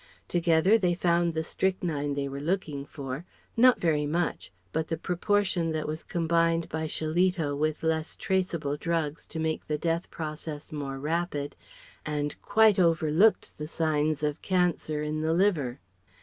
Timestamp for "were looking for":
2.27-3.23